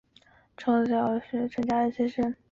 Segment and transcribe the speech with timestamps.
[0.57, 2.35] 创校校长为陈加恩先生。